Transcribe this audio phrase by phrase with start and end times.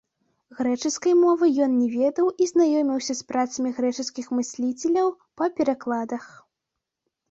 [0.61, 6.23] Грэчаскай мовы ён не ведаў і знаёміўся з працамі грэчаскіх мысліцеляў па перакладах.